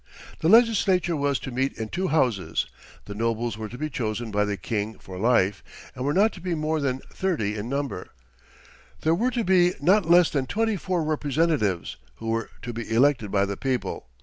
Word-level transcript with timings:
The 0.39 0.49
legislature 0.49 1.15
was 1.15 1.37
to 1.41 1.51
meet 1.51 1.73
in 1.77 1.89
two 1.89 2.07
houses. 2.07 2.65
The 3.05 3.13
nobles 3.13 3.55
were 3.55 3.69
to 3.69 3.77
be 3.77 3.87
chosen 3.87 4.31
by 4.31 4.45
the 4.45 4.57
King 4.57 4.97
for 4.97 5.19
life, 5.19 5.63
and 5.93 6.03
were 6.03 6.11
not 6.11 6.33
to 6.33 6.41
be 6.41 6.55
more 6.55 6.79
than 6.79 7.01
thirty 7.13 7.55
in 7.55 7.69
number. 7.69 8.07
There 9.01 9.13
were 9.13 9.29
to 9.29 9.43
be 9.43 9.75
not 9.79 10.09
less 10.09 10.31
than 10.31 10.47
twenty 10.47 10.75
four 10.75 11.03
representatives, 11.03 11.97
who 12.15 12.29
were 12.29 12.49
to 12.63 12.73
be 12.73 12.91
elected 12.91 13.29
by 13.29 13.45
the 13.45 13.57
people. 13.57 14.07